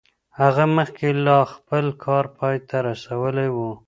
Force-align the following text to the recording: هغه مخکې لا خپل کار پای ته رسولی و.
هغه 0.39 0.63
مخکې 0.77 1.07
لا 1.25 1.39
خپل 1.53 1.85
کار 2.03 2.25
پای 2.37 2.57
ته 2.67 2.77
رسولی 2.89 3.49
و. 3.51 3.57